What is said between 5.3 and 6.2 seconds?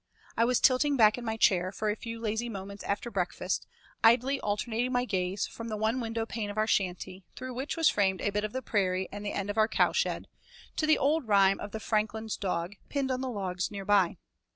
from the one